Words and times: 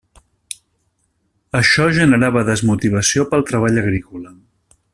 Això 1.59 1.85
generava 1.97 2.43
desmotivació 2.49 3.27
pel 3.35 3.45
treball 3.51 3.79
agrícola. 3.83 4.35